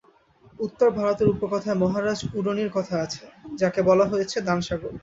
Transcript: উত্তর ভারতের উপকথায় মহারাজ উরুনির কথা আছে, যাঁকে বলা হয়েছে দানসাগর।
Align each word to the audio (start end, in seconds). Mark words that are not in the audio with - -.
উত্তর 0.59 0.87
ভারতের 0.91 1.27
উপকথায় 1.29 1.79
মহারাজ 1.83 2.19
উরুনির 2.37 2.69
কথা 2.73 2.95
আছে, 3.05 3.23
যাঁকে 3.59 3.81
বলা 3.89 4.05
হয়েছে 4.11 4.37
দানসাগর। 4.47 4.93